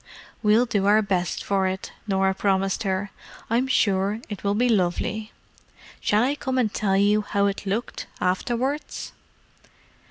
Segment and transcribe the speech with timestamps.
[0.41, 3.11] "We'll do our best for it," Norah promised her.
[3.51, 5.31] "I'm sure it will be lovely.
[5.99, 9.11] Shall I come and tell you how it looked, afterwards?"